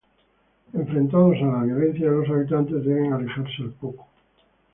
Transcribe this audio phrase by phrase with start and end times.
[0.73, 4.07] Enfrentados a la violencia de los habitantes, deben alejarse al poco.